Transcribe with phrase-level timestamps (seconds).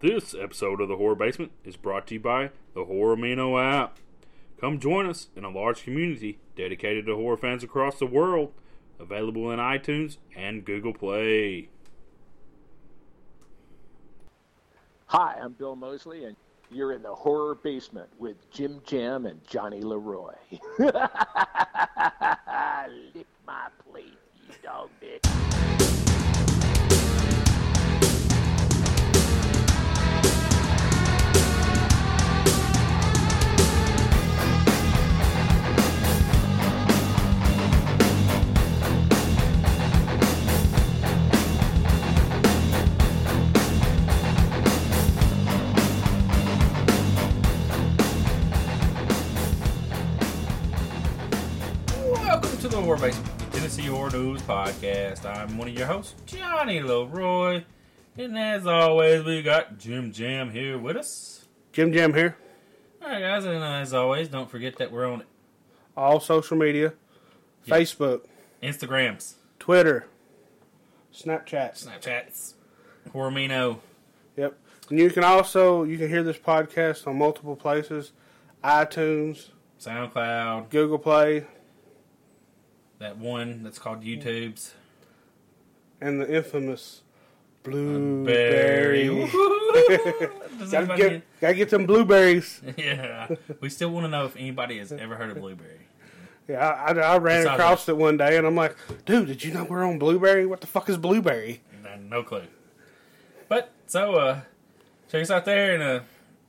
[0.00, 3.98] This episode of the Horror Basement is brought to you by the Horror Amino app.
[4.58, 8.54] Come join us in a large community dedicated to horror fans across the world.
[8.98, 11.68] Available in iTunes and Google Play.
[15.08, 16.34] Hi, I'm Bill Moseley, and
[16.70, 20.32] you're in the horror basement with Jim Jam and Johnny Leroy.
[20.78, 20.94] Lick
[23.46, 24.16] my plate,
[24.48, 25.49] you dog bitch.
[54.10, 55.24] Horror News Podcast.
[55.24, 57.62] I'm one of your hosts, Johnny Leroy.
[58.16, 61.46] And as always, we got Jim Jam here with us.
[61.72, 62.36] Jim Jam here.
[63.02, 65.22] Alright, guys, and as always, don't forget that we're on
[65.96, 66.94] All social media,
[67.64, 67.76] Yeah.
[67.76, 68.22] Facebook,
[68.62, 70.06] Instagrams, Twitter,
[71.14, 71.84] Snapchat.
[71.84, 72.54] Snapchats,
[73.14, 73.78] Hormino.
[74.36, 74.58] Yep.
[74.90, 78.12] And you can also you can hear this podcast on multiple places:
[78.64, 81.46] iTunes, SoundCloud, Google Play,
[83.00, 84.74] that one that's called YouTube's.
[86.00, 87.02] and the infamous
[87.62, 89.08] Blueberry.
[90.70, 92.60] Gotta, get, gotta get them blueberries.
[92.76, 93.28] yeah,
[93.60, 95.86] we still want to know if anybody has ever heard of Blueberry.
[96.48, 98.76] Yeah, I, I, I ran all across it one day and I'm like,
[99.06, 100.46] dude, did you know we're on Blueberry?
[100.46, 101.62] What the fuck is Blueberry?
[101.82, 102.42] No, no clue.
[103.48, 104.40] But so, uh,
[105.10, 106.00] check us out there, and uh,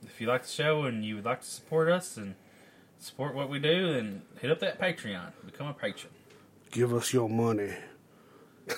[0.04, 2.34] if you like the show and you would like to support us and
[2.98, 6.12] support what we do, then hit up that Patreon, become a patron.
[6.72, 7.72] Give us your money.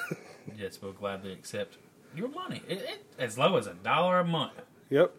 [0.58, 1.78] Yes, we'll gladly accept
[2.14, 4.52] your money, it, it, as low as a dollar a month.
[4.90, 5.14] Yep.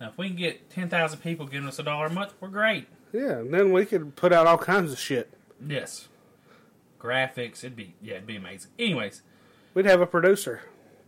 [0.00, 2.48] Now, if we can get ten thousand people giving us a dollar a month, we're
[2.48, 2.86] great.
[3.12, 5.30] Yeah, and then we could put out all kinds of shit.
[5.64, 6.08] Yes,
[6.98, 8.70] graphics, it'd be yeah, it'd be amazing.
[8.78, 9.20] Anyways,
[9.74, 10.62] We'd have a producer.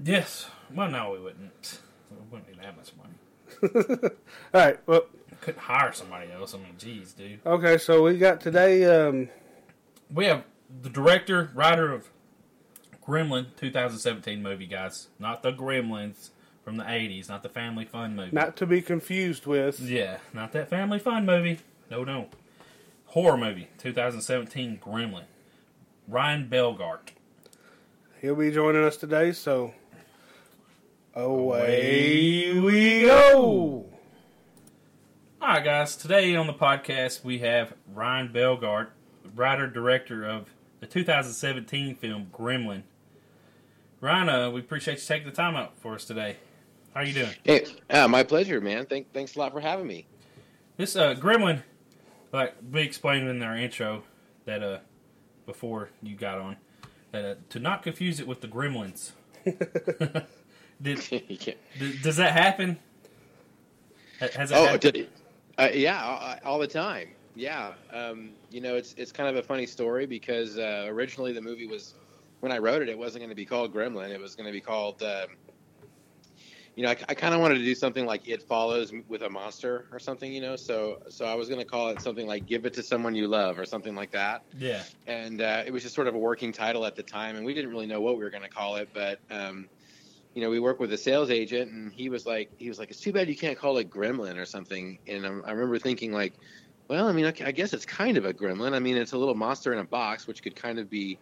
[0.04, 0.50] yes.
[0.72, 1.80] Well, no, we wouldn't.
[2.10, 4.10] We wouldn't need that much money.
[4.54, 4.78] All right.
[4.86, 5.06] Well,
[5.40, 6.54] Couldn't hire somebody else.
[6.54, 7.40] I mean, geez, dude.
[7.46, 7.78] okay.
[7.78, 8.84] So we got today.
[8.84, 9.30] Um,
[10.12, 10.44] We have
[10.82, 12.10] the director, writer of
[13.06, 15.08] Gremlin 2017 movie, guys.
[15.18, 16.30] Not the Gremlins
[16.64, 18.30] from the 80s, not the Family Fun movie.
[18.32, 19.80] not to be confused with.
[19.80, 21.60] yeah, not that Family Fun movie.
[21.90, 22.26] No, no.
[23.06, 25.24] Horror movie 2017 Gremlin.
[26.08, 27.10] Ryan Bellgardt.
[28.20, 29.32] He'll be joining us today.
[29.32, 29.72] So
[31.14, 33.86] away we go.
[35.40, 35.96] All right, guys.
[35.96, 38.88] Today on the podcast we have Ryan Bellgardt,
[39.34, 40.46] writer director of
[40.80, 42.82] the 2017 film Gremlin.
[44.00, 46.36] Ryan, uh, we appreciate you taking the time out for us today.
[46.94, 47.34] How are you doing?
[47.44, 48.86] Hey, uh, my pleasure, man.
[48.86, 50.06] Thank, thanks a lot for having me.
[50.76, 51.62] This uh, Gremlin,
[52.32, 54.02] like we explained in our intro,
[54.44, 54.78] that uh,
[55.46, 56.56] before you got on,
[57.12, 59.12] that uh, to not confuse it with the Gremlins.
[60.82, 61.54] Did, yeah.
[61.78, 62.78] d- does that happen?
[64.20, 64.92] Ha- Has it Oh, happened?
[64.94, 65.08] d-
[65.58, 66.04] uh, yeah,
[66.44, 67.08] all, all the time.
[67.36, 71.42] Yeah, um, you know, it's it's kind of a funny story because uh, originally the
[71.42, 71.94] movie was
[72.40, 74.08] when I wrote it, it wasn't going to be called Gremlin.
[74.08, 75.02] It was going to be called.
[75.02, 75.36] Um,
[76.76, 79.28] you know, I, I kind of wanted to do something like It Follows with a
[79.28, 80.32] monster or something.
[80.32, 82.82] You know, so so I was going to call it something like Give It to
[82.82, 84.46] Someone You Love or something like that.
[84.56, 87.44] yeah, and uh, it was just sort of a working title at the time, and
[87.44, 88.88] we didn't really know what we were going to call it.
[88.94, 89.68] But um,
[90.34, 92.90] you know, we worked with a sales agent, and he was like, he was like,
[92.90, 94.98] it's too bad you can't call it Gremlin or something.
[95.06, 96.34] And um, I remember thinking like,
[96.88, 98.74] well, I mean, I, I guess it's kind of a gremlin.
[98.74, 101.18] I mean, it's a little monster in a box, which could kind of be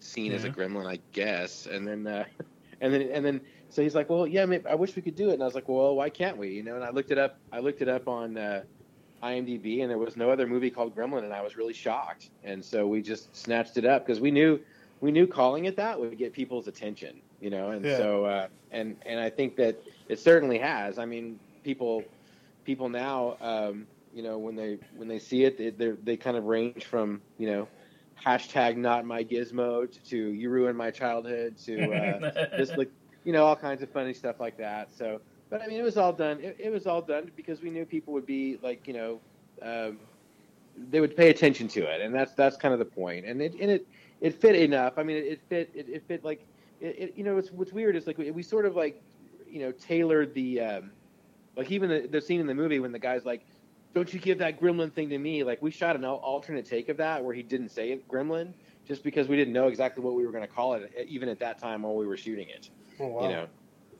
[0.00, 1.66] seen as a gremlin, I guess.
[1.66, 2.24] And then, uh,
[2.80, 5.34] and then, and then, so he's like, well, yeah, I wish we could do it.
[5.34, 6.50] And I was like, well, why can't we?
[6.50, 7.38] You know, and I looked it up.
[7.52, 8.36] I looked it up on.
[8.36, 8.62] Uh,
[9.24, 12.30] IMDb, and there was no other movie called Gremlin, and I was really shocked.
[12.44, 14.60] And so we just snatched it up because we knew
[15.00, 17.70] we knew calling it that would get people's attention, you know.
[17.70, 17.96] And Yeah.
[17.96, 20.98] so uh, and and I think that it certainly has.
[20.98, 22.04] I mean, people
[22.64, 26.44] people now, um, you know, when they when they see it, they they're- kind of
[26.44, 27.68] range from you know
[28.24, 32.20] hashtag not my gizmo to you ruined my childhood to uh,
[32.56, 32.90] just like
[33.24, 34.92] you know all kinds of funny stuff like that.
[34.92, 35.20] So,
[35.50, 36.40] but I mean, it was all done.
[36.40, 39.22] It, it was all done because we knew people would be like you know,
[39.62, 40.00] um,
[40.76, 43.26] they would pay attention to it, and that's that's kind of the point.
[43.26, 43.86] And it and it
[44.20, 44.94] it fit enough.
[44.98, 46.46] I mean, it, it fit it, it fit like
[46.80, 49.02] it, it, you know what's what's weird is like we, we sort of like
[49.46, 50.92] you know tailored the um,
[51.56, 53.46] like even the, the scene in the movie when the guy's like
[53.94, 56.96] don't you give that gremlin thing to me like we shot an alternate take of
[56.96, 58.52] that where he didn't say it gremlin
[58.86, 61.38] just because we didn't know exactly what we were going to call it even at
[61.38, 62.70] that time while we were shooting it
[63.00, 63.22] Oh, wow.
[63.22, 63.46] you know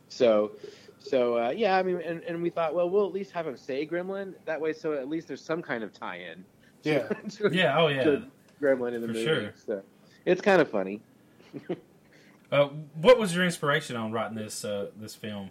[0.08, 0.52] so
[0.98, 3.56] So uh, yeah, I mean, and, and we thought, well, we'll at least have him
[3.58, 6.42] say Gremlin that way, so at least there's some kind of tie-in.
[6.82, 7.08] Yeah.
[7.30, 8.20] to Yeah, oh yeah.
[8.62, 9.24] Gremlin in the For movie.
[9.24, 9.52] sure.
[9.66, 9.82] So
[10.24, 11.02] it's kind of funny.
[12.50, 12.68] Uh,
[13.00, 15.50] what was your inspiration on writing this uh, this film?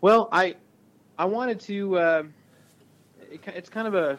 [0.00, 0.56] Well, I
[1.18, 1.98] I wanted to.
[1.98, 2.22] Uh,
[3.30, 4.18] it, it's kind of a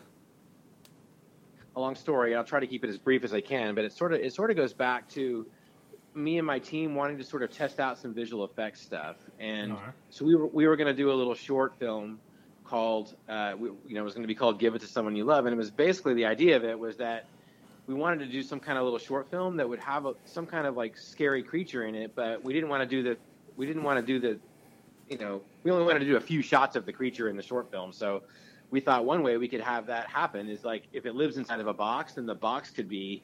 [1.75, 2.35] a long story.
[2.35, 4.33] I'll try to keep it as brief as I can, but it sort of it
[4.33, 5.45] sort of goes back to
[6.13, 9.73] me and my team wanting to sort of test out some visual effects stuff, and
[9.73, 9.93] Alright.
[10.09, 12.19] so we were we were going to do a little short film
[12.63, 15.15] called uh, we, you know it was going to be called "Give It to Someone
[15.15, 17.25] You Love," and it was basically the idea of it was that
[17.87, 20.45] we wanted to do some kind of little short film that would have a, some
[20.45, 23.17] kind of like scary creature in it, but we didn't want to do the
[23.57, 24.39] we didn't want to do the
[25.09, 27.43] you know we only wanted to do a few shots of the creature in the
[27.43, 28.23] short film, so
[28.71, 31.59] we thought one way we could have that happen is like if it lives inside
[31.59, 33.21] of a box, then the box could be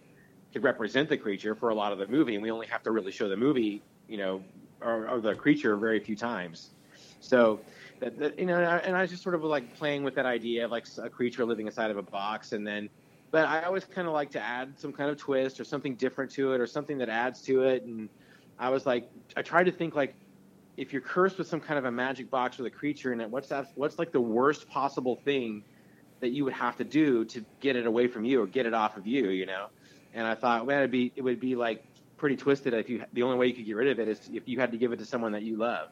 [0.54, 2.92] could represent the creature for a lot of the movie, and we only have to
[2.92, 4.44] really show the movie, you know,
[4.82, 6.72] or, or the creature very few times.
[7.22, 7.60] So,
[8.00, 10.16] that, that, you know, and I, and I was just sort of like playing with
[10.16, 12.90] that idea of like a creature living inside of a box, and then,
[13.30, 16.32] but I always kind of like to add some kind of twist or something different
[16.32, 18.10] to it or something that adds to it, and
[18.60, 20.16] I was like, I tried to think like,
[20.78, 23.30] if you're cursed with some kind of a magic box with a creature in it,
[23.30, 23.72] what's that?
[23.76, 25.64] What's like the worst possible thing
[26.22, 28.74] that you would have to do to get it away from you or get it
[28.74, 29.68] off of you, you know?
[30.14, 31.84] And I thought, man, it'd be it would be like
[32.18, 34.48] pretty twisted if you the only way you could get rid of it is if
[34.48, 35.90] you had to give it to someone that you love,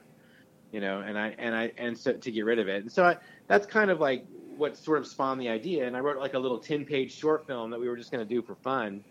[0.72, 1.00] you know.
[1.02, 3.18] And I and I and so to get rid of it, and so I,
[3.48, 5.88] that's kind of like what sort of spawned the idea.
[5.88, 8.26] And I wrote like a little ten page short film that we were just going
[8.26, 9.04] to do for fun.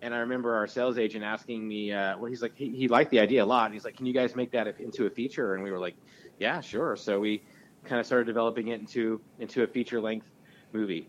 [0.00, 3.10] And I remember our sales agent asking me, uh, well, he's like, he, he liked
[3.10, 3.72] the idea a lot.
[3.72, 5.54] He's like, can you guys make that into a feature?
[5.54, 5.96] And we were like,
[6.38, 6.94] yeah, sure.
[6.96, 7.42] So we
[7.84, 10.30] kind of started developing it into into a feature length
[10.72, 11.08] movie.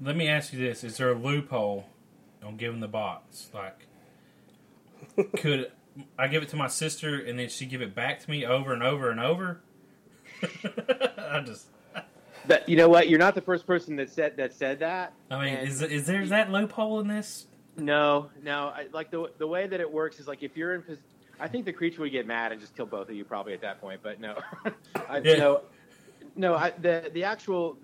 [0.00, 1.86] Let me ask you this: Is there a loophole
[2.44, 3.50] on giving the box?
[3.54, 3.86] Like,
[5.36, 5.72] could
[6.18, 8.72] I give it to my sister and then she give it back to me over
[8.72, 9.60] and over and over?
[10.42, 11.66] I just,
[12.48, 13.08] But you know what?
[13.08, 15.12] You're not the first person that said that said that.
[15.30, 17.46] I mean, And- is is there that loophole in this?
[17.76, 18.68] No, no.
[18.74, 20.98] I, like the the way that it works is like if you're in,
[21.38, 23.60] I think the creature would get mad and just kill both of you probably at
[23.60, 24.00] that point.
[24.02, 24.34] But no,
[25.08, 25.36] I, Yeah.
[25.36, 25.60] no,
[26.34, 26.54] no.
[26.54, 27.76] I, the the actual,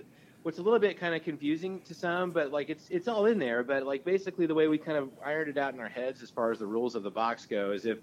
[0.42, 3.38] what's a little bit kind of confusing to some, but like it's it's all in
[3.38, 3.62] there.
[3.62, 6.30] But like basically the way we kind of ironed it out in our heads as
[6.30, 7.98] far as the rules of the box go is if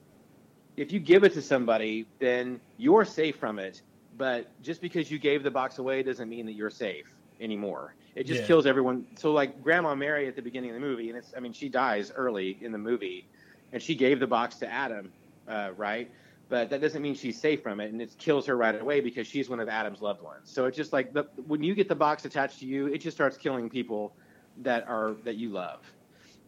[0.78, 3.82] if you give it to somebody, then you're safe from it.
[4.22, 7.96] But just because you gave the box away doesn't mean that you're safe anymore.
[8.14, 8.48] It just Yeah.
[8.50, 9.08] kills everyone.
[9.18, 11.70] So like Grandma Mary at the beginning of the movie, and it's I mean she
[11.70, 13.28] dies early in the movie,
[13.72, 15.12] and she gave the box to Adam,
[15.48, 16.12] uh, right?
[16.50, 19.26] But that doesn't mean she's safe from it, and it kills her right away because
[19.26, 20.52] she's one of Adam's loved ones.
[20.52, 23.18] So it's just like the, when you get the box attached to you, it just
[23.18, 24.14] starts killing people
[24.58, 25.80] that are that you love,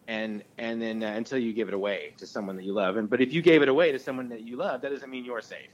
[0.07, 2.97] and and then uh, until you give it away to someone that you love.
[2.97, 5.25] And but if you gave it away to someone that you love, that doesn't mean
[5.25, 5.71] you're safe.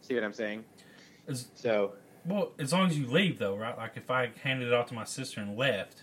[0.00, 0.64] See what I'm saying?
[1.28, 1.92] Is, So
[2.24, 3.76] well, as long as you leave, though, right?
[3.76, 6.02] Like if I handed it off to my sister and left,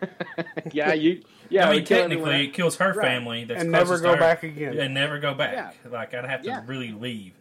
[0.72, 1.66] yeah, you yeah.
[1.68, 3.06] I mean, we technically, it kills her Right.
[3.06, 3.44] family.
[3.44, 4.78] That's and never closest go her, back again.
[4.78, 5.76] and never go back.
[5.90, 6.62] Like I'd have to Yeah.
[6.66, 7.32] really leave.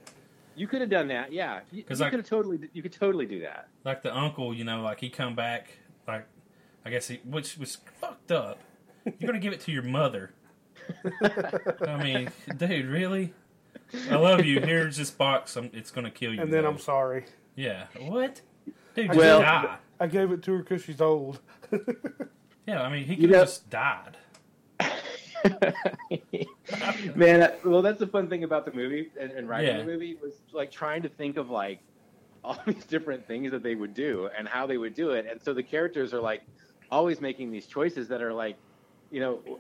[0.56, 1.60] You could have done that, yeah.
[1.72, 3.68] You, 'Cause you I- could have totally, you could totally do that.
[3.84, 5.68] like the uncle, you know, like he come back,
[6.08, 6.26] like
[6.86, 8.60] I guess he, which was fucked up.
[9.04, 10.32] You're gonna give it to your mother.
[11.88, 13.34] I mean, dude, really?
[14.10, 14.60] I love you.
[14.62, 15.56] Here's this box.
[15.56, 16.41] I'm, it's gonna kill you.
[16.41, 16.70] And then though.
[16.70, 17.25] I'm sorry.
[17.55, 17.86] yeah.
[18.00, 18.41] What?
[18.96, 19.77] Dude, I just Well- die.
[20.00, 21.39] I gave it to her because she's old.
[22.67, 24.17] Yeah, I mean, he You could know- have just died.
[27.15, 29.77] Man, uh, well, that's the fun thing about the movie and, and writing Yeah.
[29.77, 31.79] the movie was like trying to think of like
[32.44, 35.25] all these different things that they would do and how they would do it.
[35.29, 36.41] And so the characters are like
[36.91, 38.58] always making these choices that are like,
[39.12, 39.60] you know,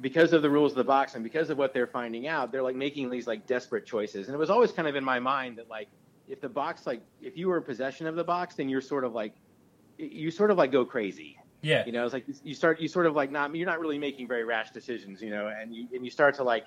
[0.00, 2.62] because of the rules of the box and because of what they're finding out, they're
[2.62, 4.26] like making these like desperate choices.
[4.28, 5.88] And it was always kind of in my mind that like
[6.28, 9.04] if the box like if you were in possession of the box, then you're sort
[9.04, 9.34] of like
[9.98, 11.84] you sort of like go crazy Yeah.
[11.84, 14.26] you know it's like you start you sort of like not you're not really making
[14.26, 16.64] very rash decisions you know and you and you start to like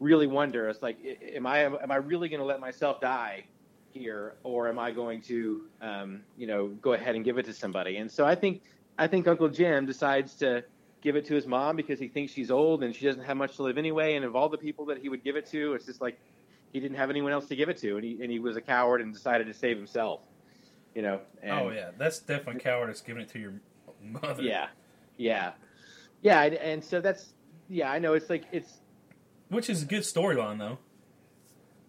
[0.00, 0.96] really wonder it's like
[1.36, 3.44] am i am i really going to let myself die
[3.92, 7.52] here or am i going to um, you know go ahead and give it to
[7.52, 8.62] somebody and so i think
[8.98, 10.64] i think uncle jim decides to
[11.04, 13.54] give it to his mom because he thinks she's old and she doesn't have much
[13.56, 15.86] to live anyway and of all the people that he would give it to it's
[15.86, 16.18] just like
[16.72, 18.60] he didn't have anyone else to give it to and he and he was a
[18.60, 20.20] coward and decided to save himself
[20.94, 23.54] you know and, oh yeah, that's definitely cowardice giving it to your
[24.02, 24.42] mother.
[24.42, 24.68] yeah,
[25.16, 25.52] yeah,
[26.22, 27.34] yeah, and, and so that's
[27.68, 27.90] yeah.
[27.90, 28.80] I know it's like it's.
[29.48, 30.78] Which is a good storyline though.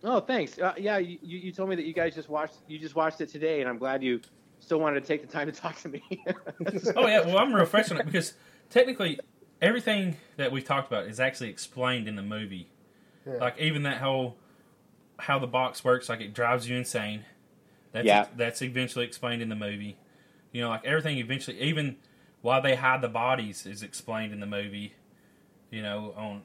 [0.04, 0.60] Oh, thanks.
[0.60, 3.30] Uh, yeah, you, you told me that you guys just watched you just watched it
[3.30, 4.22] today, and I'm glad you
[4.60, 6.04] still wanted to take the time to talk to me.
[6.96, 8.34] Oh yeah, well I'm real fresh on it because
[8.70, 9.20] technically
[9.62, 12.70] everything that we've talked about is actually explained in the movie.
[13.26, 13.36] Yeah.
[13.38, 14.38] Like even that whole
[15.18, 16.10] how the box works.
[16.10, 17.26] Like it drives you insane.
[17.92, 18.28] That's Yeah.
[18.36, 19.98] that's eventually explained in the movie.
[20.52, 21.98] You know, like everything eventually, even
[22.42, 24.94] why they hide the bodies is explained in the movie.
[25.72, 26.44] You know, on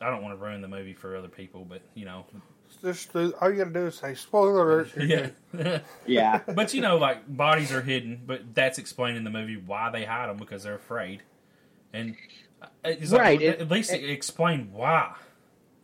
[0.00, 2.26] I don't want to ruin the movie for other people, but you know,
[2.82, 4.90] Just all you got to do is say spoiler alert.
[5.00, 5.78] yeah.
[6.06, 6.40] Yeah.
[6.54, 10.04] but you know, like bodies are hidden, but that's explained in the movie why they
[10.04, 11.22] hide them because they're afraid,
[11.92, 12.16] and
[12.62, 15.14] uh, it's like, Right, At least it explained why.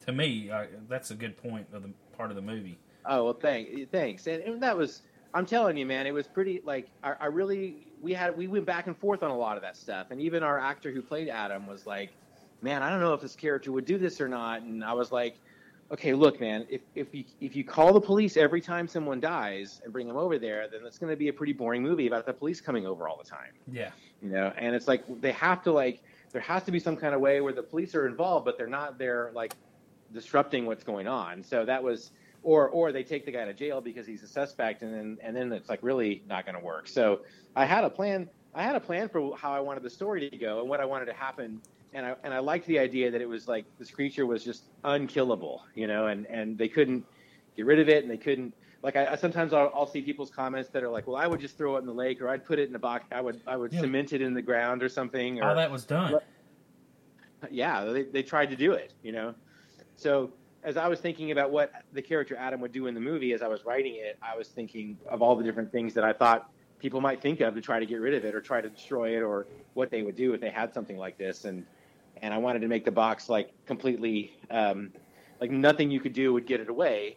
[0.07, 2.79] To me, uh, that's a good point of the part of the movie.
[3.05, 4.27] Oh well, thank, thanks.
[4.27, 5.03] And, and that was,
[5.35, 6.61] I'm telling you, man, it was pretty.
[6.65, 9.63] Like, I, I really, we had, we went back and forth on a lot of
[9.63, 12.11] that stuff, and even our actor who played Adam was like,
[12.63, 15.13] "Man, I don't know if this character would do this or not." And I was
[15.13, 15.39] like,
[15.93, 19.81] "Okay, look, man, if if you if you call the police every time someone dies
[19.85, 22.27] and bring them over there, then it's going to be a pretty boring movie about
[22.27, 23.91] the police coming over all the time." Yeah,
[24.23, 24.53] you know?
[24.57, 27.41] And it's like they have to like there has to be some kind of way
[27.41, 29.55] where the police are involved but they're not there like
[30.13, 31.43] disrupting what's going on.
[31.43, 32.11] So that was
[32.43, 35.37] or or they take the guy to jail because he's a suspect and then and
[35.37, 36.89] then it's like really not going to work.
[36.89, 37.21] So
[37.55, 40.37] i had a plan i had a plan for how i wanted the story to
[40.37, 41.61] go and what i wanted to happen
[41.95, 44.65] and i and i liked the idea that it was like this creature was just
[44.85, 46.07] unkillable you know?
[46.07, 47.05] And and they couldn't
[47.57, 48.55] get rid of it and they couldn't
[48.87, 51.41] like I, I sometimes I'll, I'll see people's comments that are like, "Well, I would
[51.41, 53.05] just throw it in the lake, or I'd put it in a box.
[53.11, 53.81] I would I would Yeah.
[53.81, 56.15] cement it in the ground or something." Or all that was done.
[57.51, 59.35] yeah, they they tried to do it, you know.
[59.97, 60.31] So
[60.63, 63.43] as I was thinking about what the character Adam would do in the movie, as
[63.43, 66.49] I was writing it, I was thinking of all the different things that I thought
[66.79, 69.17] people might think of to try to get rid of it or try to destroy
[69.17, 71.45] it, or what they would do if they had something like this.
[71.45, 71.67] And
[72.23, 74.93] and I wanted to make the box like completely um,
[75.41, 77.17] like nothing you could do would get it away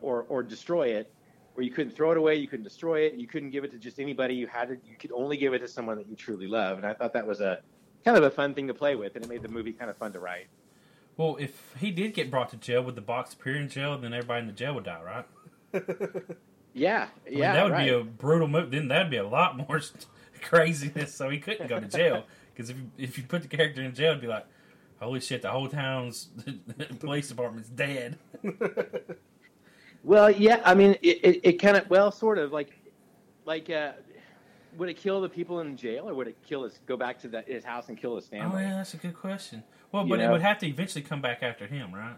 [0.00, 1.12] or or destroy it.
[1.54, 3.78] Where you couldn't throw it away, you couldn't destroy it, you couldn't give it to
[3.78, 4.34] just anybody.
[4.34, 6.78] You had to, you could only give it to someone that you truly love.
[6.78, 7.60] And I thought that was a
[8.04, 9.96] kind of a fun thing to play with, and it made the movie kind of
[9.96, 10.48] fun to write.
[11.16, 13.96] Well, if he did get brought to jail, would the box appear in jail?
[13.96, 15.24] Then everybody in the jail would die,
[15.72, 15.84] right?
[16.74, 17.84] Yeah, I mean, yeah, that would right.
[17.84, 18.72] be a brutal move.
[18.72, 19.80] Then that'd be a lot more
[20.42, 21.14] craziness.
[21.14, 23.94] So he couldn't go to jail because if you, if you put the character in
[23.94, 24.46] jail, it'd be like,
[25.00, 26.30] holy shit, the whole town's
[26.98, 28.18] police department's dead.
[30.04, 32.78] Well, yeah, I mean, it, it, it kind of, well, sort of like,
[33.46, 33.92] like, uh,
[34.76, 37.28] would it kill the people in jail, or would it kill his, go back to
[37.28, 38.62] the, his house and kill his family?
[38.62, 39.62] Oh yeah, that's a good question.
[39.92, 40.32] Well, You but it know?
[40.32, 42.16] would have to eventually come back after him, right?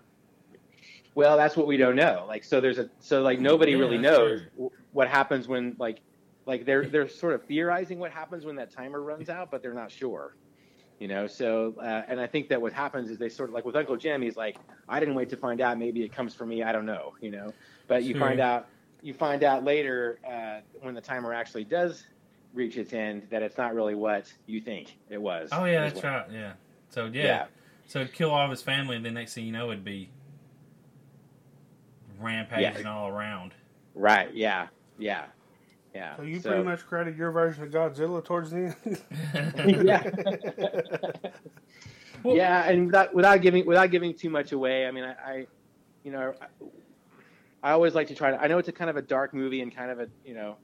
[1.14, 2.24] Well, that's what we don't know.
[2.28, 4.72] Like, so there's a, so like nobody Yeah, really knows true.
[4.92, 6.00] what happens when, like,
[6.44, 9.74] like they're they're sort of theorizing what happens when that timer runs out, but they're
[9.74, 10.34] not sure.
[10.98, 13.66] You know, so uh, and I think that what happens is they sort of like
[13.66, 14.56] with Uncle Jim, he's like,
[14.88, 15.78] I didn't wait to find out.
[15.78, 16.62] Maybe it comes for me.
[16.62, 17.14] I don't know.
[17.20, 17.52] You know,
[17.86, 18.20] but you Sure.
[18.20, 18.68] find out
[19.02, 22.04] you find out later uh, when the timer actually does
[22.54, 25.50] reach its end that it's not really what you think it was.
[25.52, 26.24] Oh yeah, that's right.
[26.32, 26.52] Yeah.
[26.88, 27.24] So yeah.
[27.24, 27.46] Yeah.
[27.88, 30.08] So it'd kill all of his family, and the next thing you know, it'd be
[32.20, 32.92] rampaging Yeah.
[32.92, 33.52] all around.
[33.94, 34.32] Right.
[34.34, 34.68] Yeah.
[34.98, 35.26] Yeah.
[35.96, 36.16] Yeah.
[36.16, 39.84] So you So- pretty much created your version of Godzilla towards the end.
[39.86, 41.30] yeah.
[42.24, 45.46] yeah, and without without giving without giving too much away, I mean, I, I
[46.04, 46.46] you know, I,
[47.62, 48.40] I always like to try to.
[48.40, 50.56] I know it's a kind of a dark movie and kind of a you know,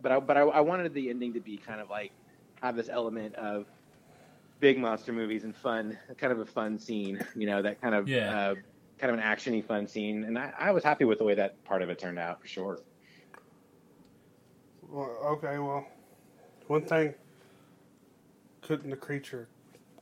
[0.00, 2.12] but I but I, I wanted the ending to be kind of like
[2.62, 3.66] have this element of
[4.60, 8.08] big monster movies and fun, kind of a fun scene, you know, that kind of
[8.08, 8.36] Yeah.
[8.50, 8.54] uh,
[8.98, 11.62] kind of an actiony fun scene, and I, I was happy with the way that
[11.64, 12.78] part of it turned out for sure.
[14.92, 15.86] Well, okay, well,
[16.66, 17.14] one thing.
[18.60, 19.48] Couldn't the creature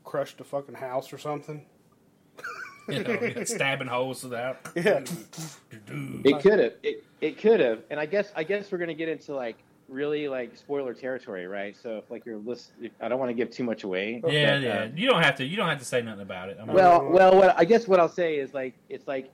[0.05, 1.65] crush the fucking house or something?
[2.89, 4.59] you know, stabbing holes without.
[4.75, 5.05] Yeah.
[5.89, 6.73] It could have.
[6.83, 7.81] It, it could have.
[7.91, 9.57] And I guess I guess we're gonna get into like
[9.89, 11.77] really like spoiler territory, right?
[11.81, 14.23] So if like you're list, I don't want to give too much away.
[14.27, 14.79] Yeah, but, yeah.
[14.81, 15.45] uh, You don't have to.
[15.45, 16.59] You don't have to say nothing about it.
[16.61, 19.31] I mean, well, well, what I guess what I'll say is like it's like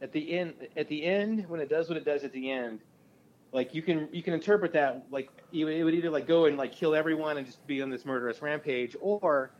[0.00, 2.80] at the end at the end when it does what it does at the end,
[3.52, 6.72] like you can you can interpret that like it would either like go and like
[6.72, 9.52] kill everyone and just be on this murderous rampage, or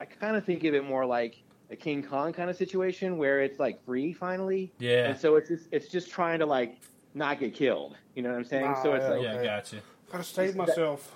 [0.00, 3.40] I kind of think of it more like a King Kong kind of situation where
[3.40, 4.72] it's like free finally.
[4.78, 6.80] yeah, And so it's just it's just trying to like
[7.14, 7.96] not get killed.
[8.14, 8.74] You know what I'm saying?
[8.82, 9.44] so it's Ah, like yeah, okay.
[9.44, 9.76] gotcha.
[10.12, 11.14] Gotta save myself.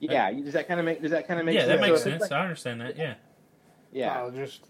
[0.00, 0.30] yeah.
[0.32, 1.80] Does that kind of make does that kind of make Yeah, sense?
[1.80, 2.22] that makes So sense.
[2.22, 2.96] like- I understand that.
[2.96, 3.14] Yeah.
[3.92, 4.14] yeah.
[4.22, 4.66] No, just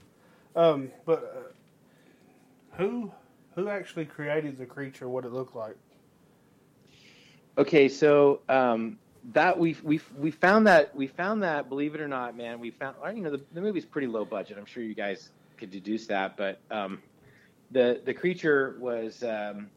[0.54, 3.10] um, but uh, who
[3.54, 5.08] who actually created the creature?
[5.08, 5.76] What it looked like?
[7.58, 8.98] Okay, so um,
[9.32, 12.70] that we we we found that we found that believe it or not, man, we
[12.70, 14.58] found you know the, the movie's pretty low budget.
[14.58, 17.00] I'm sure you guys could deduce that, but um,
[17.70, 19.68] the the creature was um,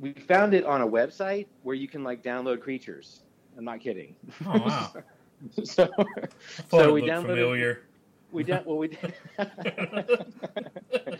[0.00, 3.20] we found it on a website where you can like download creatures.
[3.58, 4.14] I'm not kidding.
[4.46, 4.92] Oh wow.
[5.64, 5.88] so
[6.70, 7.82] So we downloaded- familiar.
[8.36, 9.14] We did well we did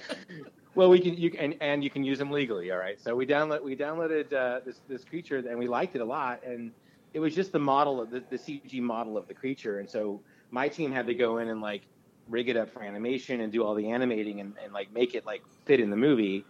[0.76, 2.70] Well, we can you can, and, and you can use them legally.
[2.70, 3.00] All right.
[3.00, 6.44] So we download we downloaded uh, this this creature and we liked it a lot,
[6.44, 6.70] and
[7.14, 10.20] it was just the model of the, the CG model of the creature, and so
[10.50, 11.82] my team had to go in and like
[12.28, 15.24] rig it up for animation and do all the animating and, and like make it
[15.24, 16.44] like fit in the movie.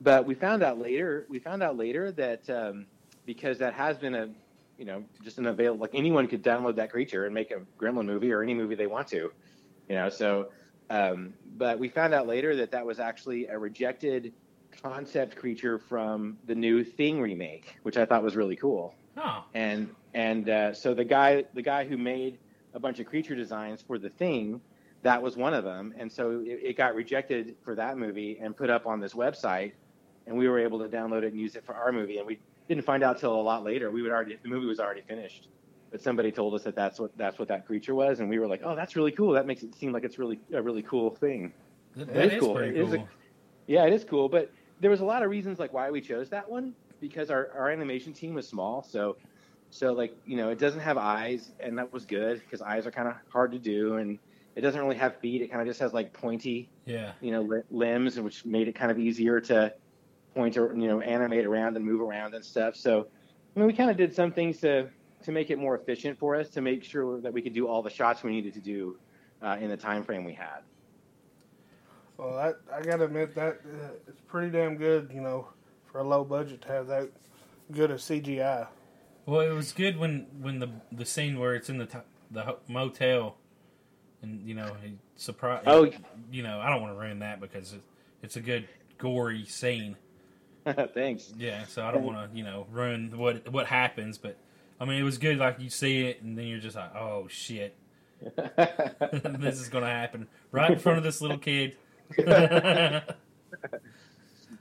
[0.00, 2.86] But we found out later we found out later that um,
[3.26, 4.30] because that has been a
[4.78, 8.06] you know just an available like anyone could download that creature and make a Gremlin
[8.06, 9.30] movie or any movie they want to,
[9.88, 10.48] you know so.
[10.88, 14.32] Um, but we found out later that that was actually a rejected
[14.82, 18.94] concept creature from the new Thing remake, which I thought was really cool.
[19.16, 22.38] Oh, And and uh, so the guy the guy who made
[22.74, 24.60] a bunch of creature designs for the Thing,
[25.02, 25.94] that was one of them.
[25.98, 29.72] And so it, it got rejected for that movie and put up on this website,
[30.26, 32.18] and we were able to download it and use it for our movie.
[32.18, 32.38] And we
[32.68, 33.90] didn't find out till a lot later.
[33.90, 35.48] We would already the movie was already finished
[35.96, 38.46] but somebody told us that that's what that's what that creature was, and we were
[38.46, 39.32] like, "Oh, that's really cool.
[39.32, 41.54] That makes it seem like it's really a really cool thing."
[41.96, 42.58] that, is is cool.
[42.58, 43.08] is a- cool.
[43.66, 46.28] Yeah, it is cool, but there was a lot of reasons like why we chose
[46.28, 49.16] that one because our, our animation team was small, so
[49.70, 52.90] so like you know it doesn't have eyes, and that was good because eyes are
[52.90, 54.18] kind of hard to do, and
[54.54, 55.40] it doesn't really have feet.
[55.40, 57.12] It kind of just has like pointy yeah.
[57.22, 59.72] you know li- limbs, which made it kind of easier to
[60.34, 62.76] point or you know animate around and move around and stuff.
[62.76, 63.06] So
[63.56, 64.90] I mean, we kind of did some things to
[65.26, 67.82] to make it more efficient for us to make sure that we could do all
[67.82, 68.96] the shots we needed to do
[69.42, 70.60] uh, in the time frame we had.
[72.16, 75.48] Well, that I gotta admit that uh, it's pretty damn good, you know,
[75.90, 77.10] for a low budget to have that
[77.72, 78.68] good a CGI.
[79.26, 81.98] Well, it was good when when the the scene where it's in the t-
[82.30, 83.36] the motel,
[84.22, 85.64] and you know he surprise.
[85.66, 85.90] Oh.
[86.30, 87.82] you know I don't want to ruin that because it,
[88.22, 89.96] it's a good gory scene.
[90.94, 91.34] Thanks.
[91.36, 94.38] Yeah, so I don't want to you know ruin what what happens, but
[94.80, 95.38] I mean it was good.
[95.38, 97.76] Like you see it, and then you're just like, oh shit,
[98.20, 101.76] this is gonna happen right in front of this little kid.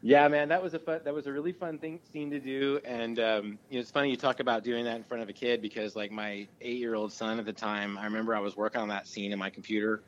[0.06, 2.80] Yeah, man, that was a fun, that was a really fun thing scene to do,
[2.86, 5.34] and um, you know, it's funny you talk about doing that in front of a
[5.34, 8.56] kid because like my eight year old son at the time, I remember I was
[8.56, 10.04] working on that scene in my computer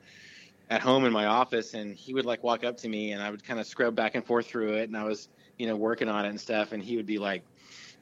[0.70, 3.32] at home in my office, and he would like walk up to me, and I
[3.32, 6.10] would kind of scrub back and forth through it, and I was you know working
[6.10, 7.42] on it and stuff, and he would be like,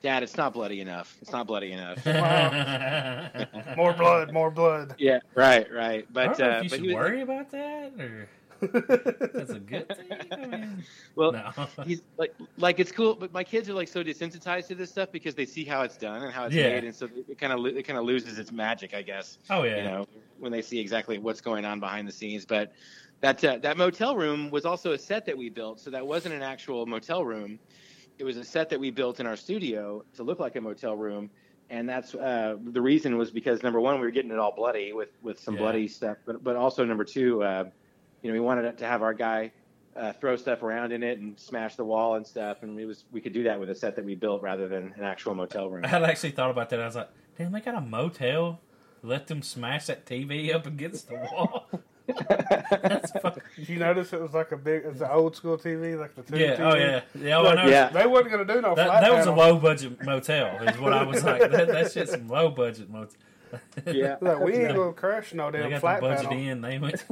[0.01, 1.17] "Dad, it's not bloody enough.
[1.21, 2.05] It's not bloody enough."
[3.77, 4.95] More blood, more blood.
[4.97, 6.05] yeah, right, right.
[6.09, 8.29] I But don't know uh, if you but should he was, worry about that, or
[9.33, 10.17] that's a good thing.
[10.31, 10.83] I mean,
[11.15, 11.51] well, no.
[11.83, 15.11] he's like like it's cool but my kids are like so desensitized to this stuff
[15.11, 16.69] because they see how it's done and how it's Yeah.
[16.69, 19.63] made and so it kind of it kind of loses its magic i guess oh
[19.63, 20.07] yeah, you know
[20.39, 22.71] when they see exactly what's going on behind the scenes but
[23.19, 26.33] that uh, that motel room was also a set that we built so that wasn't
[26.33, 27.59] an actual motel room
[28.17, 30.95] it was a set that we built in our studio to look like a motel
[30.95, 31.29] room
[31.69, 34.93] and that's uh, the reason was because number one we were getting it all bloody
[34.93, 35.61] with with some Yeah.
[35.61, 37.65] bloody stuff but but also number two uh,
[38.21, 39.51] you know we wanted to have our guy
[39.95, 43.05] uh, throw stuff around in it and smash the wall and stuff and it was
[43.11, 45.69] we could do that with a set that we built rather than an actual motel
[45.69, 46.79] room I had actually thought about that.
[46.81, 48.59] I was like, damn, they got a motel.
[49.03, 51.69] Let them smash that TV up against the wall.
[52.07, 53.43] That's fucking.
[53.55, 56.23] Did you notice it was like a big, it's an old school TV, like the
[56.23, 56.55] tube Yeah.
[56.55, 56.59] TV?
[56.73, 57.01] Oh yeah.
[57.19, 57.39] Yeah.
[57.39, 57.65] I know.
[57.69, 57.89] Yeah.
[57.89, 59.53] They weren't gonna do no That, flat that was a panel.
[59.53, 60.47] low budget motel.
[60.67, 61.41] Is what I was like.
[61.51, 63.15] That, that's just some low budget motel.
[63.87, 66.37] yeah Like, we ain't gonna crash no They damn got flat the budget panel.
[66.49, 66.61] in.
[66.61, 67.03] They went.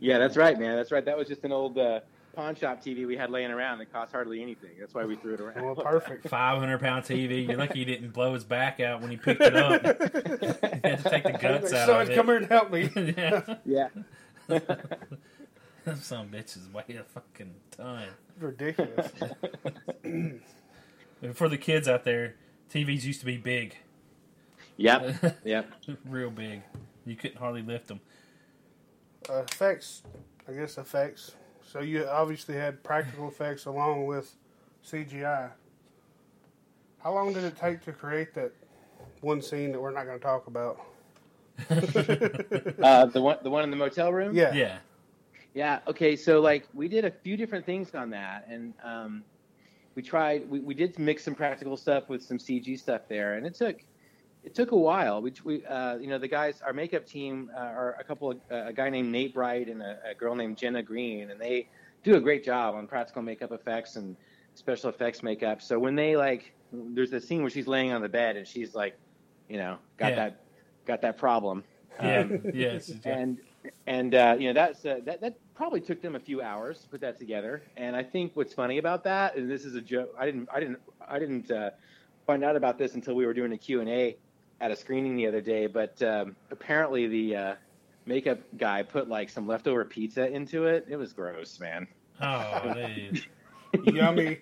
[0.00, 2.00] yeah that's right man that's right that was just an old uh,
[2.34, 5.34] pawn shop tv we had laying around that cost hardly anything that's why we threw
[5.34, 6.28] it around Well, perfect.
[6.28, 7.46] Five hundred pound TV.
[7.48, 9.82] You're lucky you didn't blow his back out when he picked it up.
[9.82, 9.90] you
[10.84, 12.14] had to take the guts out Son, of it.
[12.14, 12.88] come here and help me.
[13.16, 13.56] yeah.
[13.64, 13.88] yeah
[14.46, 14.60] Them
[16.00, 18.04] some bitches weigh a fucking ton.
[18.38, 19.10] Ridiculous.
[21.34, 22.36] For the kids out there,
[22.72, 23.76] TVs used to be big,
[24.76, 25.70] yep yep
[26.08, 26.62] real big.
[27.04, 28.00] You couldn't hardly lift them.
[29.28, 30.02] Uh, effects,
[30.48, 31.32] I guess effects.
[31.70, 34.34] So you obviously had practical effects along with
[34.84, 35.52] CGI.
[36.98, 38.50] How long did it take to create that
[39.20, 40.80] one scene that we're not going to talk about?
[41.70, 44.52] uh, the one the one in the motel room Yeah.
[44.52, 44.78] Yeah.
[45.54, 45.78] Yeah.
[45.86, 46.16] Okay.
[46.16, 49.22] So like we did a few different things on that, and um,
[49.94, 50.50] we tried.
[50.50, 53.76] We, we did mix some practical stuff with some CG stuff there, and it took
[54.44, 55.20] it took a while.
[55.22, 58.38] We, we uh, you know the guys, our makeup team uh, are a couple of
[58.50, 61.68] uh, a guy named Nate Bright and a, a girl named Jenna Green, and they
[62.02, 64.16] do a great job on practical makeup effects and
[64.54, 65.60] special effects makeup.
[65.62, 68.74] So when they like, there's a scene where she's laying on the bed and she's
[68.74, 68.98] like,
[69.48, 70.16] you know, got Yeah.
[70.16, 70.40] that
[70.86, 71.64] got that problem.
[72.02, 72.20] Yeah.
[72.20, 72.92] Um, yes.
[73.04, 73.38] and
[73.86, 76.88] and uh, you know that's uh, that that probably took them a few hours to
[76.88, 77.62] put that together.
[77.76, 80.60] And I think what's funny about that, and this is a joke, I didn't I
[80.60, 81.70] didn't I didn't uh,
[82.26, 84.16] find out about this until we were doing a Q and A
[84.60, 85.66] at a screening the other day.
[85.66, 87.54] But um, apparently the uh,
[88.06, 90.86] makeup guy put like some leftover pizza into it.
[90.88, 91.86] It was gross, man.
[92.20, 93.24] Oh, dude.
[93.94, 94.38] Yummy.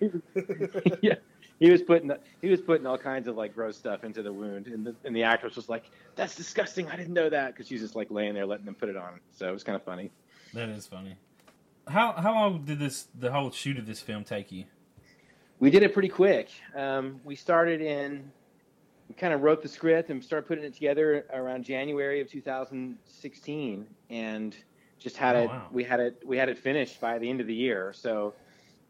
[1.01, 1.15] yeah,
[1.59, 4.67] he was putting he was putting all kinds of like gross stuff into the wound,
[4.67, 6.89] and the, and the actress was like, "That's disgusting.
[6.89, 9.19] I didn't know that," because she's just like laying there letting them put it on.
[9.31, 10.11] So it was kind of funny.
[10.53, 11.15] That is funny.
[11.87, 14.65] How how long did this the whole shoot of this film take you?
[15.59, 16.49] We did it pretty quick.
[16.73, 18.31] Um, we started in,
[19.09, 23.87] we kind of wrote the script and started putting it together around January of 2016,
[24.11, 24.55] and
[24.99, 25.47] just had Oh, it.
[25.47, 25.67] wow.
[25.71, 26.21] We had it.
[26.25, 27.91] We had it finished by the end of the year.
[27.93, 28.33] So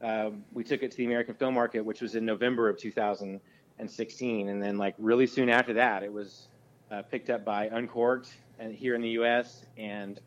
[0.02, 4.50] um, we took it to the American Film Market, which was in November of 2016,
[4.50, 6.48] and then like really soon after that, it was
[6.92, 8.30] uh, picked up by Uncork'd
[8.60, 9.66] and here in the U.S.
[9.78, 10.20] and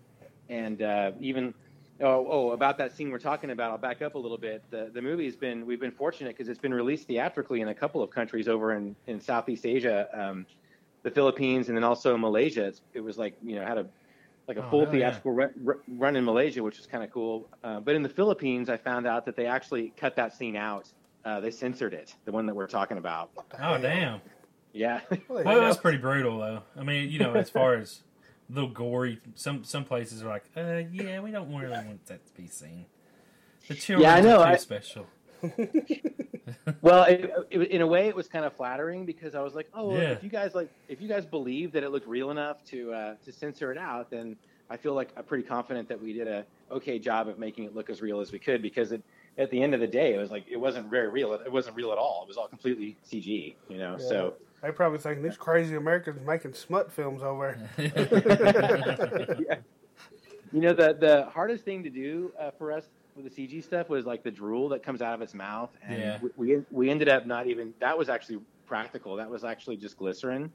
[0.48, 1.52] and uh, even
[2.00, 3.70] oh, oh about that scene we're talking about.
[3.70, 4.62] I'll back up a little bit.
[4.70, 8.02] The the movie's been we've been fortunate because it's been released theatrically in a couple
[8.02, 10.46] of countries over in in Southeast Asia, um,
[11.02, 12.64] the Philippines, and then also Malaysia.
[12.66, 13.86] It's, it was like you know had a
[14.48, 15.10] like a Oh, full hell yeah.
[15.10, 15.52] theatrical run,
[15.96, 17.48] run in Malaysia, which was kind of cool.
[17.62, 20.88] Uh, but in the Philippines, I found out that they actually cut that scene out.
[21.24, 23.30] Uh, they censored it, the one that we're talking about.
[23.60, 24.20] Oh damn.
[24.72, 25.00] Yeah.
[25.28, 26.62] Well, Well, that's pretty brutal though.
[26.76, 28.11] I mean, you know, as far as a
[28.52, 32.32] little gory, some some places are like, uh, yeah, we don't really want that to
[32.40, 32.86] be seen.
[33.68, 35.06] The children Yeah, I know, are too I- special.
[36.82, 39.68] well, it, it, in a way, it was kind of flattering because I was like,
[39.74, 40.10] oh, well, Yeah.
[40.10, 43.14] if you guys like, if you guys believe that it looked real enough to uh,
[43.24, 44.36] to censor it out, then
[44.70, 47.74] I feel like I'm pretty confident that we did a okay job of making it
[47.74, 49.02] look as real as we could because it.
[49.38, 51.32] At the end of the day, it was like it wasn't very real.
[51.32, 52.20] It wasn't real at all.
[52.22, 53.96] It was all completely CG, you know.
[53.98, 54.06] Yeah.
[54.06, 57.58] So They probably think these crazy Americans making smut films over.
[57.78, 59.56] yeah.
[60.52, 62.84] You know, the the hardest thing to do uh, for us
[63.16, 65.98] with the CG stuff was like the drool that comes out of its mouth, and
[65.98, 66.18] Yeah.
[66.36, 69.16] we, we we ended up not even that was actually practical.
[69.16, 70.52] That was actually just glycerin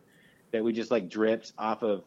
[0.52, 2.04] that we just like dripped off of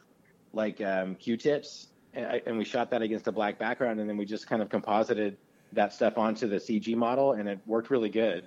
[0.52, 4.16] like um, Q-tips, and, I, and we shot that against a black background, and then
[4.16, 5.36] we just kind of composited
[5.72, 8.46] that stuff onto the CG model, and it worked really good.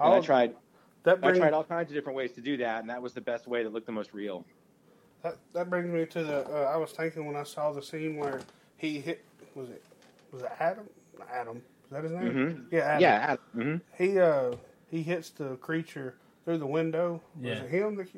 [0.00, 0.54] And I tried
[1.06, 3.20] that I tried all kinds of different ways to do that, and that was the
[3.20, 4.44] best way that looked the most real.
[5.22, 6.44] that, that brings me to the.
[6.48, 8.40] Uh, I was thinking when I saw the scene where
[8.76, 9.24] he hit.
[9.54, 9.82] Was it?
[10.32, 10.88] Was it Adam?
[11.32, 11.56] Adam.
[11.58, 12.22] Is that his name?
[12.22, 12.64] Mhm.
[12.72, 12.80] Yeah.
[12.80, 13.00] Adam.
[13.54, 13.62] Yeah.
[13.62, 13.80] mhm.
[13.96, 14.56] He uh
[14.90, 17.22] he hits the creature through the window.
[17.40, 17.50] Yeah.
[17.50, 17.94] Was it him?
[17.96, 18.08] That,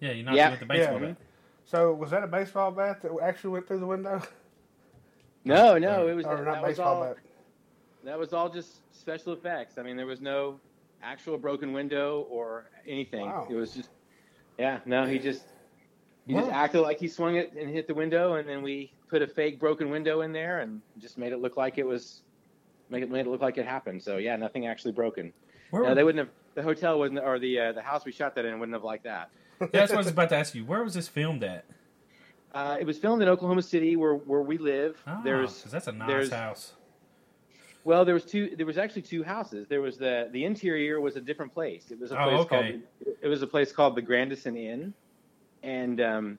[0.00, 0.44] yeah, you knocked Yeah.
[0.46, 1.06] him with the baseball Yeah.
[1.06, 1.16] bat.
[1.64, 4.20] so was that a baseball bat that actually went through the window?
[5.44, 7.16] No, no, it was or that not was baseball all, bat?
[8.04, 9.76] That was all just special effects.
[9.78, 10.60] I mean, there was no
[11.02, 13.26] actual broken window or anything.
[13.26, 13.46] Wow.
[13.50, 13.90] It was just,
[14.58, 15.44] yeah, no, he just
[16.26, 19.22] he just acted like he swung it and hit the window, and then we put
[19.22, 22.22] a fake broken window in there and just made it look like it was,
[22.90, 24.02] make it made it look like it happened.
[24.02, 25.32] So yeah, nothing actually broken.
[25.70, 26.34] Where, No, they wouldn't have.
[26.54, 29.04] The hotel wasn't, or the uh, the house we shot that in wouldn't have liked
[29.04, 29.30] that.
[29.60, 30.64] yeah, that's what I was about to ask you.
[30.64, 31.64] Where was this filmed at?
[32.54, 35.02] Uh, it was filmed in Oklahoma City, where where we live.
[35.06, 36.74] Oh, There's that's a nice there's- house.
[37.84, 38.54] Well, there was two.
[38.56, 39.66] There was actually two houses.
[39.68, 41.90] There was the the interior was a different place.
[41.90, 42.70] It was a Oh, place okay.
[42.72, 44.94] called it was a place called the Grandison Inn,
[45.64, 46.38] and um,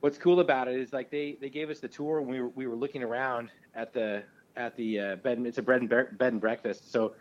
[0.00, 2.48] what's cool about it is like they they gave us the tour when we were
[2.50, 4.22] we were looking around at the
[4.56, 5.38] at the uh, bed.
[5.38, 6.92] and- It's a bread and bre- bed and breakfast.
[6.92, 7.14] So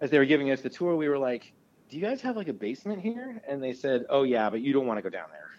[0.00, 1.52] as they were giving us the tour, we were like,
[1.88, 4.72] "Do you guys have like a basement here?" And they said, "Oh yeah, but you
[4.72, 5.50] don't want to go down there."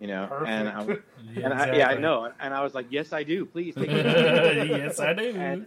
[0.00, 0.96] You know, and I, Yeah,
[1.44, 3.46] and I, yeah, I know, and I was like, "Yes, I do.
[3.46, 5.30] Please take me." yes, I do.
[5.34, 5.66] And-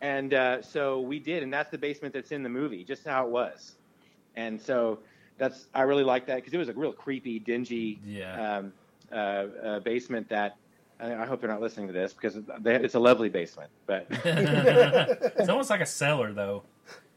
[0.00, 3.26] And uh, so we did, and that's the basement that's in the movie, just how
[3.26, 3.76] it was.
[4.36, 4.98] And so
[5.38, 8.58] that's I really like that because it was a real creepy, dingy yeah.
[8.58, 8.72] um,
[9.10, 10.28] uh, uh, basement.
[10.28, 10.56] That
[11.00, 13.70] I, I hope they're not listening to this because they, it's a lovely basement.
[13.86, 16.62] But it's almost like a cellar, though.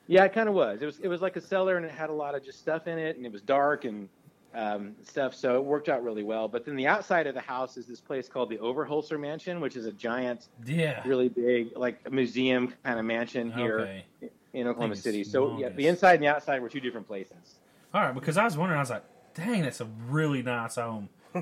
[0.07, 0.81] yeah, it kind of was.
[0.81, 2.87] It was it was like a cellar, and it had a lot of just stuff
[2.87, 4.07] in it, and it was dark and
[4.55, 5.33] um, stuff.
[5.35, 6.47] So it worked out really well.
[6.47, 9.75] But then the outside of the house is this place called the Overholser Mansion, which
[9.75, 11.01] is a giant, Yeah.
[11.07, 13.79] really big, like a museum kind of mansion here.
[13.79, 14.05] Okay.
[14.53, 15.23] in Oklahoma City.
[15.23, 17.59] So yeah, the inside and the outside were two different places.
[17.93, 19.03] All right, because I was wondering, I was like,
[19.35, 21.09] dang, that's a really nice home.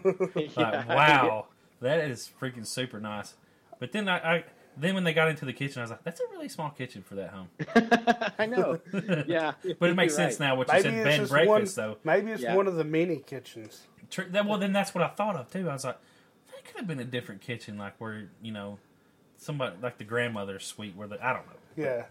[0.57, 0.85] Yeah.
[0.93, 1.47] Wow,
[1.79, 3.35] that is freaking super nice.
[3.79, 4.43] But then I, I,
[4.79, 7.03] then when they got into the kitchen, I was like, that's a really small kitchen
[7.03, 7.49] for that home.
[8.39, 8.79] I know.
[9.27, 10.47] Yeah, But it makes sense right.
[10.47, 11.87] now what you Maybe said, it's bed breakfast, one.
[11.89, 11.97] though.
[12.03, 12.55] Maybe it's Yeah.
[12.55, 13.87] one of the mini kitchens.
[14.09, 15.69] Tr- that, well, then that's what I thought of too.
[15.69, 15.97] I was like,
[16.51, 18.79] that could have been a different kitchen, like where you know,
[19.37, 21.53] somebody like the grandmother's suite, where the I don't know.
[21.83, 22.03] Yeah.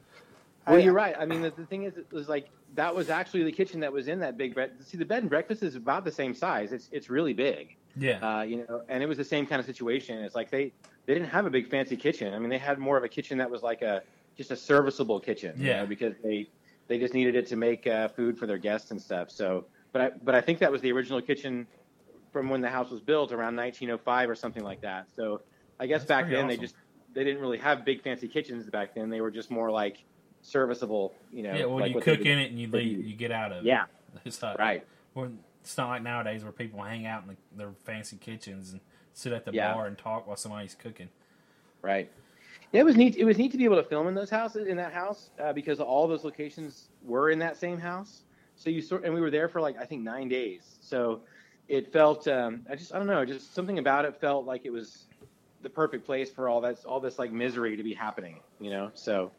[0.66, 1.14] Well, I- you're right.
[1.18, 3.92] I mean, the, the thing is, it was like that was actually the kitchen that
[3.92, 4.72] was in that big bed.
[4.85, 6.72] See, the bed and breakfast is about the same size.
[6.72, 7.76] It's it's really big.
[7.98, 10.18] Yeah, Uh, you know, and it was the same kind of situation.
[10.18, 10.72] It's like they
[11.06, 12.34] they didn't have a big fancy kitchen.
[12.34, 14.02] I mean, they had more of a kitchen that was like a
[14.36, 15.54] just a serviceable kitchen.
[15.58, 15.80] you Yeah.
[15.80, 16.48] know, because they
[16.88, 19.30] they just needed it to make uh, food for their guests and stuff.
[19.30, 21.66] So, but I but I think that was the original kitchen
[22.32, 25.06] from when the house was built around 1905 or something like that.
[25.14, 25.40] So
[25.80, 26.74] I guess That's back then they just
[27.14, 29.08] they didn't really have big fancy kitchens back then.
[29.08, 30.04] They were just more like
[30.42, 31.54] serviceable, you know.
[31.54, 33.64] Yeah, well, like you cook in it and you leave, you get out of it.
[33.64, 33.84] Yeah,
[34.24, 34.84] It's not, right.
[35.14, 35.30] Or
[35.62, 38.80] it's not like nowadays where people hang out in the, their fancy kitchens and
[39.16, 39.72] sit at the Yeah.
[39.72, 41.09] bar and talk while somebody's cooking.
[41.81, 42.11] Right.
[42.72, 43.16] Yeah, it was neat.
[43.16, 45.52] It was neat to be able to film in those houses, in that house, uh,
[45.55, 48.24] because all those locations were in that same house.
[48.57, 50.76] So you sort, and we were there for like I think nine days.
[50.81, 51.22] So
[51.68, 54.70] it felt, um, I just, I don't know, just something about it felt like it
[54.70, 55.07] was
[55.62, 58.40] the perfect place for all that, all this like misery to be happening.
[58.61, 59.31] You know, so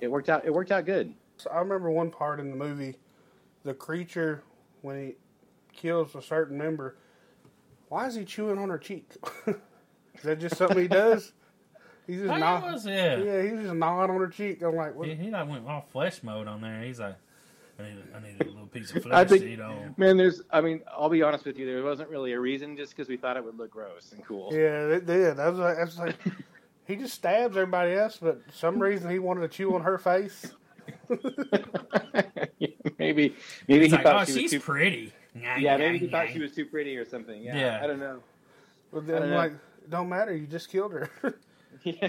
[0.00, 0.44] it worked out.
[0.44, 1.14] It worked out good.
[1.36, 2.98] So I remember one part in the movie,
[3.62, 4.42] the creature
[4.82, 5.14] when he
[5.72, 6.96] kills a certain member.
[7.90, 9.10] Why is he chewing on her cheek?
[9.46, 11.32] is that just something he does?
[12.06, 12.62] He's just not.
[12.62, 13.16] yeah, was, yeah.
[13.18, 14.62] Yeah, he's just gnawing on her cheek.
[14.62, 15.08] I'm like, what?
[15.08, 16.82] He, he like went all flesh mode on there.
[16.82, 17.16] He's like,
[17.78, 19.94] I need, a, I need a little piece of I flesh think- to eat on.
[19.96, 22.96] Man, there's, I mean, I'll be honest with you, there wasn't really a reason, just
[22.96, 24.50] because we thought it would look gross and cool.
[24.52, 25.38] Yeah, it did.
[25.38, 26.16] I was like, I was like
[26.86, 30.52] he just stabs everybody else, but some reason he wanted to chew on her face.
[32.98, 33.34] maybe,
[33.68, 35.12] maybe He's he like, thought oh, she was she's too pretty.
[35.34, 37.42] Yeah, maybe he thought she was too pretty or something.
[37.42, 37.80] Yeah, Yeah.
[37.82, 38.20] I don't know.
[38.92, 39.36] But then don't I'm know.
[39.36, 39.52] like,
[39.88, 40.34] don't matter.
[40.34, 41.10] You just killed her.
[41.84, 42.08] Yeah.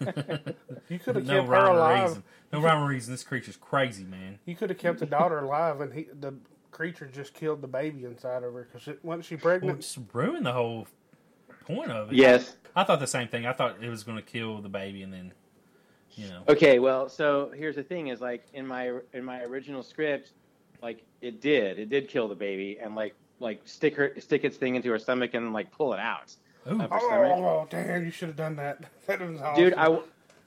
[0.88, 2.08] you could have no kept her alive.
[2.08, 2.22] reason.
[2.52, 3.12] No rhyme or reason.
[3.12, 4.38] This creature's crazy, man.
[4.46, 6.34] You could have kept the daughter alive, and he the
[6.70, 9.78] creature just killed the baby inside of her because wasn't she Well, pregnant?
[9.80, 10.86] it's ruined the whole
[11.66, 12.16] point of it.
[12.16, 12.56] yes.
[12.74, 13.44] I thought the same thing.
[13.46, 15.32] I thought it was going to kill the baby and then,
[16.14, 16.42] you know.
[16.48, 16.78] Okay.
[16.78, 20.32] Well, so here's the thing: is like in my in my original script,
[20.82, 24.56] like it did, it did kill the baby, and like like stick her stick its
[24.56, 26.34] thing into her stomach and like pull it out.
[26.66, 27.32] Ooh, of her oh, stomach.
[27.38, 28.04] Oh, damn!
[28.04, 28.84] You should have done that.
[29.06, 29.64] That was awesome.
[29.64, 29.98] Dude, I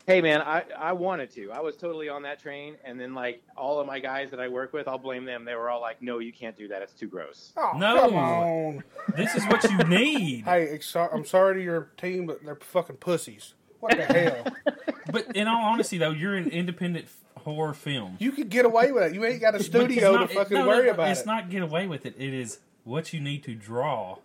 [0.07, 1.51] hey man, I I wanted to.
[1.51, 4.47] I was totally on that train, and then like all of my guys that I
[4.47, 5.45] work with, I'll blame them.
[5.45, 6.81] They were all like, "No, you can't do that.
[6.81, 8.01] It's too gross." Oh, No.
[8.01, 8.83] come on.
[9.15, 10.45] this is what you need.
[10.45, 10.79] Hey,
[11.11, 13.53] I'm sorry to your team, but they're fucking pussies.
[13.79, 14.45] What the hell?
[15.11, 18.17] But in all honesty, though, you're an independent f- horror film.
[18.19, 19.13] You could get away with it.
[19.13, 21.25] You ain't got a studio not- to fucking no, no, worry no, about It's it.
[21.27, 22.15] not get away with it.
[22.17, 24.17] It is what you need to draw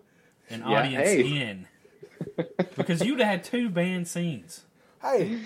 [0.49, 1.23] an Yeah, audience hey.
[1.49, 1.69] in.
[2.77, 4.65] Because you'd have had two banned scenes.
[5.03, 5.39] Hey,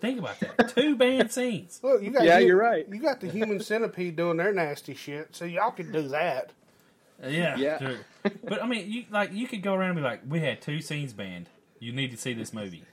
[0.00, 0.70] Think about that.
[0.74, 1.78] Two banned scenes.
[1.82, 2.86] look, you got Yeah, hu- you're right.
[2.88, 6.50] You got the human centipede doing their nasty shit, so y'all can do that.
[7.22, 7.56] Uh, Yeah.
[7.56, 7.78] Yeah.
[7.78, 7.96] sure.
[8.44, 10.80] But I mean, you like you could go around and be like, "We had two
[10.80, 11.50] scenes banned.
[11.78, 12.84] You need to see this movie."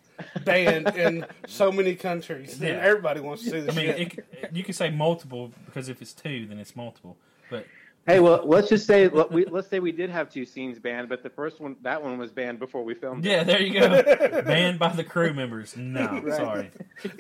[0.44, 2.76] Banned in so many countries, and Yeah.
[2.84, 4.20] everybody wants to see the I mean, shit.
[4.44, 7.18] it, you can say multiple because if it's two, then it's multiple.
[7.50, 7.66] But
[8.08, 11.10] Hey, well, let's just say let- we, let's say we did have two scenes banned,
[11.10, 13.24] but the first one, that one was banned before we filmed.
[13.26, 13.30] it.
[13.30, 14.02] yeah, there you go.
[14.44, 15.78] banned by the crew members.
[15.78, 16.36] No, Right.
[16.36, 16.72] sorry.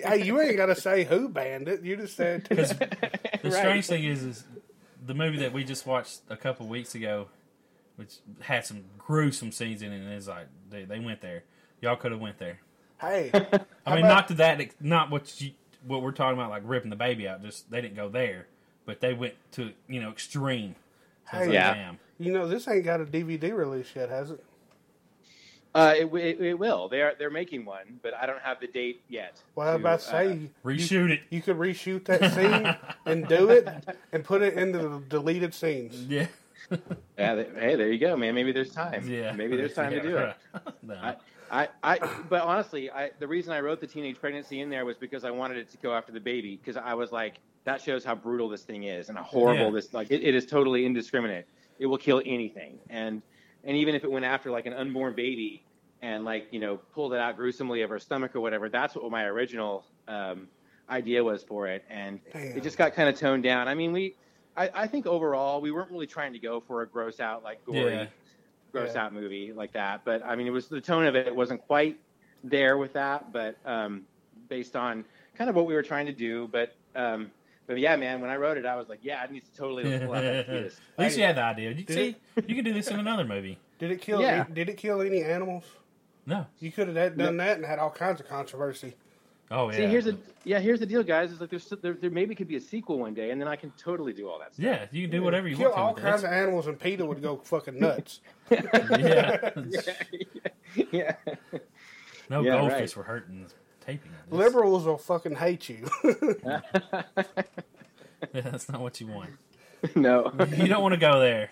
[0.04, 1.84] hey, you ain't got to say who banned it.
[1.84, 2.88] You just said Because the
[3.44, 3.54] Right.
[3.54, 4.44] strange thing is, is
[5.06, 7.28] the movie that we just watched a couple weeks ago,
[7.98, 11.44] which had some gruesome scenes in it, and it's like they, they went there.
[11.82, 12.60] Y'all could have went there.
[13.00, 13.32] Hey,
[13.86, 15.52] I mean, about- not to that, ex- not what you,
[15.88, 17.42] what we're talking about, like ripping the baby out.
[17.42, 18.48] Just they didn't go there,
[18.86, 20.76] but they went to you know extreme.
[21.32, 21.48] I was Hey.
[21.48, 21.74] like, Yeah.
[21.74, 22.00] damn.
[22.20, 24.44] you know this ain't got a DVD release yet, has it?
[25.76, 26.90] Uh, it, it, it will.
[26.90, 29.40] They are they're making one, but I don't have the date yet.
[29.56, 31.22] Well, I was about to uh, say you, Reshoot it.
[31.30, 33.68] you could reshoot that scene and do it
[34.12, 35.96] and put it into the deleted scenes.
[36.06, 36.26] Yeah.
[37.18, 38.34] yeah, they, hey, there you go, man.
[38.34, 39.08] Maybe there's time.
[39.08, 39.32] Yeah.
[39.34, 40.36] maybe there's time Yeah, to do it.
[40.82, 40.96] no.
[40.96, 41.16] I,
[41.52, 44.98] I, I, but honestly, I, the reason I wrote the teenage pregnancy in there was
[44.98, 48.04] because I wanted it to go after the baby because I was like, that shows
[48.04, 49.72] how brutal this thing is and how horrible Yeah.
[49.72, 51.46] this like it, it is totally indiscriminate.
[51.78, 53.22] It will kill anything, and
[53.64, 55.64] and even if it went after like an unborn baby
[56.02, 59.10] and like you know pulled it out gruesomely of her stomach or whatever, that's what
[59.12, 60.48] my original um,
[60.90, 62.58] idea was for it, and Damn.
[62.58, 63.68] it just got kind of toned down.
[63.68, 64.16] I mean, we,
[64.58, 67.64] I, I think overall we weren't really trying to go for a gross out like
[67.66, 68.08] gory Yeah.
[68.72, 69.06] Gross Yeah.
[69.06, 70.02] out movie like that.
[70.06, 71.28] But I mean, it was the tone of it.
[71.28, 71.98] It wasn't quite
[72.44, 74.04] there with that, but um,
[74.48, 75.06] based on
[75.36, 76.48] kind of what we were trying to do.
[76.52, 77.32] But um,
[77.68, 79.84] but yeah, man, when I wrote it, I was like, yeah, I need to totally
[80.00, 80.80] pull out that fetus.
[80.98, 81.70] At least you had the idea.
[81.72, 82.16] You Did see,
[82.48, 83.60] you can do this in another movie.
[83.80, 84.22] Did it kill?
[84.22, 84.46] Yeah.
[84.52, 85.64] Did it kill any animals?
[86.26, 86.46] No.
[86.60, 88.96] You could have had- done that and had all kinds of controversy.
[89.52, 89.78] Oh yeah.
[89.78, 91.32] See, here's the yeah, here's the deal, guys.
[91.32, 93.56] Is like there's there, there maybe could be a sequel one day, and then I
[93.56, 94.64] can totally do all that stuff.
[94.66, 94.86] yeah.
[94.92, 95.82] You can do whatever you kill want to.
[95.82, 96.28] all with kinds it.
[96.28, 98.20] of animals, and PETA would go fucking nuts.
[98.52, 99.50] yeah.
[99.58, 99.80] yeah,
[100.92, 101.16] yeah.
[102.30, 102.98] No Yeah, goldfish right.
[102.98, 103.48] were hurting
[103.82, 104.12] taping.
[104.12, 104.38] this.
[104.38, 105.88] Liberals will fucking hate you.
[108.34, 109.30] Yeah, that's not what you want.
[109.96, 111.50] no, You don't want to go there.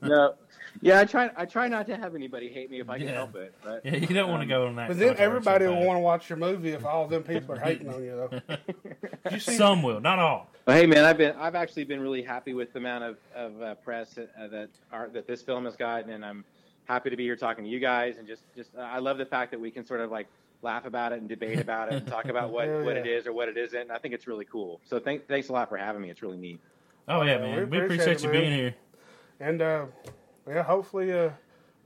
[0.00, 0.34] no.
[0.80, 1.30] Yeah, I try.
[1.36, 3.14] I try not to have anybody hate me if I can Yeah.
[3.14, 3.54] help it.
[3.64, 4.88] But Yeah, you don't want to go on that.
[4.88, 7.88] but then everybody will want to watch your movie if all them people are hating
[7.92, 8.28] on you.
[8.46, 8.56] Though.
[9.30, 9.56] You see?
[9.56, 10.48] Some will, not all.
[10.66, 13.60] Well, hey man, I've been I've actually been really happy with the amount of of
[13.62, 16.44] uh, press uh, that are that this film has gotten, and I'm
[16.86, 19.26] happy to be here talking to you guys, and just just uh, I love the
[19.26, 20.26] fact that we can sort of like
[20.62, 23.02] laugh about it and debate about it and talk about what Hell what yeah.
[23.02, 23.78] it is or what it isn't.
[23.80, 24.80] And I think it's really cool.
[24.84, 26.10] So thank, thanks a lot for having me.
[26.10, 26.58] It's really neat.
[27.06, 27.70] Oh yeah, we man.
[27.70, 28.40] We appreciate appreciate it, you man.
[28.40, 28.74] being here.
[29.40, 29.84] And uh,
[30.48, 31.30] yeah, hopefully, uh,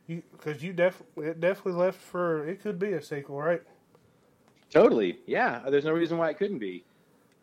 [0.07, 3.63] you because you definitely it definitely left for it could be a sequel, right?
[4.71, 5.61] Totally, yeah.
[5.69, 6.85] There's no reason why it couldn't be.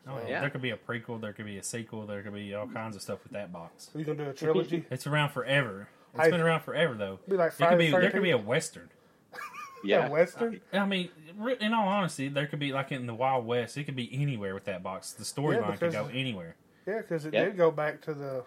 [0.08, 0.30] Oh, yeah.
[0.30, 0.42] Yeah.
[0.42, 1.22] There could be a prequel.
[1.22, 2.06] There could be a sequel.
[2.08, 3.90] There could be all kinds of stuff with that box.
[3.94, 4.86] Are you gonna do a trilogy?
[4.90, 5.88] It's around forever.
[6.16, 7.20] It's I- been around forever though.
[7.28, 8.90] Be like It could be there could be a western.
[9.82, 10.60] Yeah, a Western.
[10.74, 11.10] I mean,
[11.62, 13.78] in all honesty, there could be like in the Wild West.
[13.78, 15.14] It could be anywhere with that box.
[15.14, 16.56] The storyline could go anywhere.
[16.86, 17.46] Yeah, because it Yeah.
[17.46, 18.44] did go back to the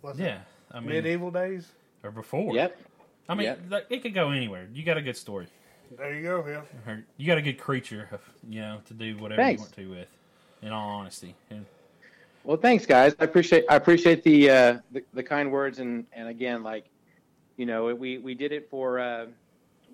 [0.00, 0.38] what's it, Yeah,
[0.70, 1.72] I mean, medieval days.
[2.06, 2.54] Or before.
[2.54, 2.78] Yep.
[3.28, 3.60] I mean, Yep.
[3.68, 4.68] like, it could go anywhere.
[4.72, 5.48] You got a good story.
[5.96, 6.44] There you go.
[6.46, 6.92] Yeah.
[6.92, 8.08] Or you got a good creature,
[8.48, 9.60] you know, to do whatever Thanks.
[9.60, 10.08] you want to with.
[10.62, 11.66] In all honesty, and
[12.42, 13.14] Well, thanks, guys.
[13.20, 16.86] I appreciate I appreciate the uh, the, the kind words and and again, like,
[17.58, 19.26] you know, we we did it for uh,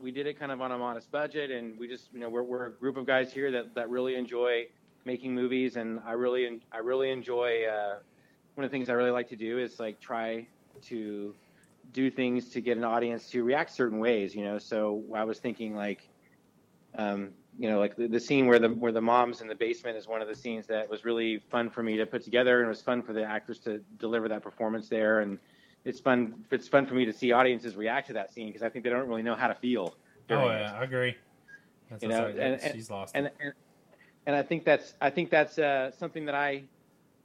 [0.01, 2.45] we did it kind of on a modest budget, and we just you know we're
[2.45, 4.67] we're a group of guys here that that really enjoy
[5.05, 7.99] making movies, and I really I really enjoy uh,
[8.55, 10.47] one of the things I really like to do is like try
[10.83, 11.35] to
[11.93, 14.59] do things to get an audience to react certain ways, you know.
[14.59, 16.09] So I was thinking like
[16.97, 19.97] um, you know, like the, the scene where the where the mom's in the basement
[19.97, 22.67] is one of the scenes that was really fun for me to put together, and
[22.67, 25.39] it was fun for the actors to deliver that performance there, and
[25.85, 26.45] it's fun.
[26.51, 28.91] It's fun for me to see audiences react to that scene because I think they
[28.91, 29.95] don't really know how to feel.
[30.31, 30.61] oh it.
[30.61, 31.17] yeah, I agree.
[31.91, 33.15] That's, You know, and- and- she's lost.
[33.15, 33.53] and and,
[34.27, 36.65] and I think that's I think that's uh, something that I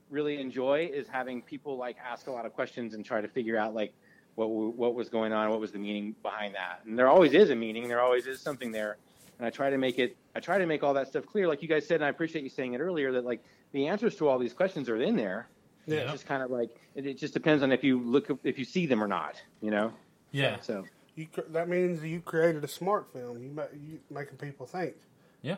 [0.09, 3.57] really enjoy is having people like ask a lot of questions and try to figure
[3.57, 3.93] out like
[4.37, 7.49] what what was going on, what was the meaning behind that, and there always is
[7.49, 8.97] a meaning, there always is something there,
[9.39, 11.61] and I try to make it I try to make all that stuff clear, like
[11.61, 14.27] you guys said, and I appreciate you saying it earlier that like the answers to
[14.27, 15.47] all these questions are in there.
[15.87, 15.99] Yeah.
[15.99, 18.65] It's just kind of like it, it just depends on if you look if you
[18.65, 19.91] see them or not, you know.
[20.31, 23.41] yeah, So You cr- that means you created a smart film.
[23.41, 24.95] You ma- you making people think.
[25.41, 25.55] Yeah.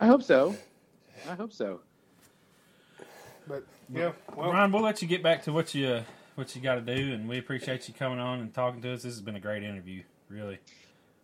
[0.00, 0.56] I hope so.
[1.30, 1.80] I hope so.
[3.46, 6.02] But yeah, well, Ryan, we'll let you get back to what you uh,
[6.34, 9.02] what you got to do, and we appreciate you coming on and talking to us.
[9.02, 10.58] This has been a great interview, really.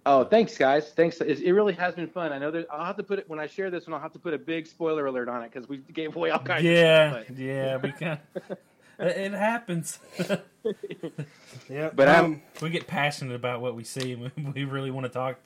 [0.07, 0.91] Oh, thanks, guys.
[0.93, 1.21] Thanks.
[1.21, 2.33] It, it really has been fun.
[2.33, 3.95] I know that I'll have to put it when I share this one.
[3.95, 6.39] I'll have to put a big spoiler alert on it because we gave away all
[6.39, 6.65] kinds.
[6.65, 8.19] Yeah, of stuff, yeah, we can.
[8.99, 9.99] it happens.
[11.69, 11.91] yeah.
[11.95, 15.05] But I'm- um, we get passionate about what we see, and we, we really want
[15.05, 15.37] to talk,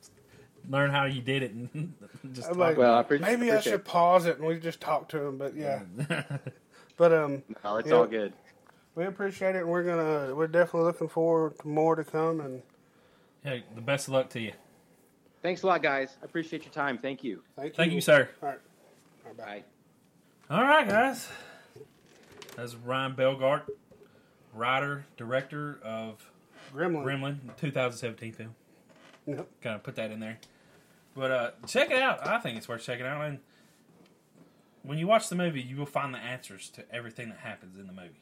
[0.69, 1.93] learn how you did it, and
[2.33, 4.59] just I'm talk like, Well, I appre- maybe I appreciate should pause it and we
[4.59, 5.39] just talk to him.
[5.39, 5.81] But yeah,
[6.97, 7.95] but um, No, it's Yeah.
[7.95, 8.33] all good.
[8.95, 9.61] We appreciate it.
[9.61, 12.41] and We're gonna we're definitely looking forward to more to come.
[12.41, 12.63] And
[13.43, 14.53] hey, the best of luck to you.
[15.43, 16.17] Thanks a lot, guys.
[16.23, 16.99] I appreciate your time.
[16.99, 17.43] Thank you.
[17.57, 17.75] thank you.
[17.75, 18.29] Thank you, sir.
[18.43, 18.59] All right.
[19.25, 19.63] All right, bye.
[20.49, 20.57] Bye.
[20.57, 21.29] All right, guys.
[22.57, 23.63] That's Ryan Bellgardt,
[24.55, 26.31] writer, director of
[26.75, 27.03] Gremlin.
[27.03, 28.55] Gremlin, 2017 film.
[29.27, 29.49] Yep.
[29.63, 30.39] Kind of put that in there.
[31.15, 32.27] But uh, check it out.
[32.27, 33.25] I think it's worth checking out.
[33.25, 33.39] And
[34.83, 37.87] when you watch the movie, you will find the answers to everything that happens in
[37.87, 38.21] the movie.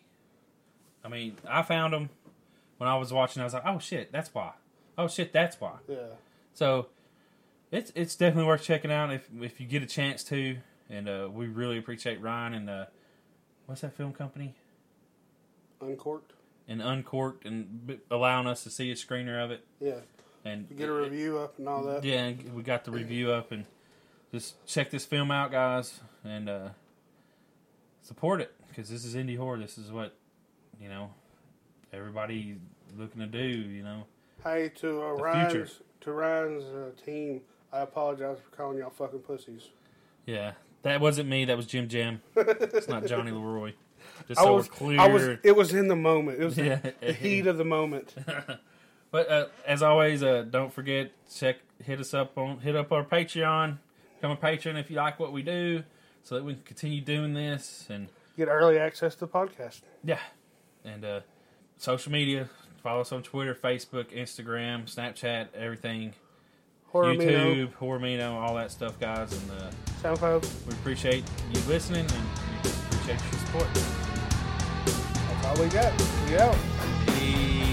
[1.04, 2.10] I mean, I found them
[2.78, 3.40] when I was watching.
[3.40, 4.52] I was like, "Oh shit, that's why."
[4.98, 5.74] Oh shit, that's why.
[5.88, 5.96] Yeah.
[6.54, 6.86] So
[7.70, 10.56] it's it's definitely worth checking out if if you get a chance to.
[10.90, 12.84] And uh, we really appreciate Ryan and uh,
[13.66, 14.54] what's that film company
[15.80, 16.32] Uncork'd.
[16.66, 20.00] and Uncork'd and allowing us to see a screener of it Yeah.
[20.44, 22.02] and You get a review up and all that.
[22.02, 23.66] Yeah, we got the review up and
[24.32, 26.68] just check this film out, guys, and uh,
[28.02, 29.58] support it because this is indie horror.
[29.58, 30.14] This is what
[30.80, 31.10] you know
[31.92, 32.56] everybody
[32.96, 33.38] looking to do.
[33.46, 34.04] You know,
[34.44, 39.68] Hey, to uh, Ryan's to Ryan's uh, team, I apologize for calling y'all fucking pussies.
[40.26, 41.44] yeah, that wasn't me.
[41.44, 42.22] That was Jim Jam.
[42.36, 43.72] it's not Johnny Leroy.
[44.28, 45.00] Just I so was, we're clear.
[45.00, 45.28] I was.
[45.42, 46.40] It was in the moment.
[46.40, 46.76] It was Yeah.
[46.76, 48.14] the, the heat of the moment.
[49.12, 53.02] But uh, as always, uh, don't forget check hit us up on hit up our
[53.04, 53.78] Patreon.
[54.14, 55.82] Become a patron if you like what we do,
[56.22, 59.80] so that we can continue doing this and Get early access to the podcast.
[60.04, 60.20] Yeah.
[60.84, 61.20] And uh,
[61.76, 62.48] social media.
[62.82, 66.14] Follow us on Twitter, Facebook, Instagram, Snapchat, everything.
[66.92, 69.32] YouTube, Hormino, all that stuff, guys.
[69.32, 69.70] And uh,
[70.02, 70.66] SoundCloud.
[70.66, 72.24] we appreciate you listening and
[72.64, 73.68] we appreciate your support.
[74.84, 75.92] That's all we got.
[76.28, 76.56] We out.
[77.06, 77.69] Peace.